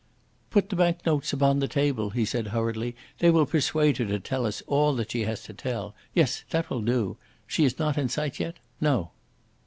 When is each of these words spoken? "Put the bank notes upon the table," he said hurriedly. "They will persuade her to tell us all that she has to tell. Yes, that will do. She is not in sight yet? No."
"Put 0.49 0.69
the 0.69 0.75
bank 0.75 1.05
notes 1.05 1.31
upon 1.31 1.59
the 1.59 1.67
table," 1.67 2.09
he 2.09 2.25
said 2.25 2.47
hurriedly. 2.47 2.95
"They 3.19 3.29
will 3.29 3.45
persuade 3.45 3.97
her 3.97 4.05
to 4.05 4.19
tell 4.19 4.47
us 4.47 4.63
all 4.65 4.95
that 4.95 5.11
she 5.11 5.25
has 5.25 5.43
to 5.43 5.53
tell. 5.53 5.93
Yes, 6.15 6.43
that 6.49 6.71
will 6.71 6.81
do. 6.81 7.17
She 7.45 7.65
is 7.65 7.77
not 7.77 7.99
in 7.99 8.09
sight 8.09 8.39
yet? 8.39 8.57
No." 8.81 9.11